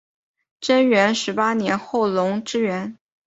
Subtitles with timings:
[0.59, 2.97] 贞元十八年后垄之原。